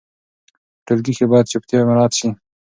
[0.75, 2.29] په ټولګي کې باید چوپتیا مراعت سي.